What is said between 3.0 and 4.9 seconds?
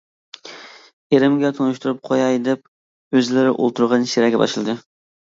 ئۆزلىرى ئولتۇرغان شىرەگە باشلىدى.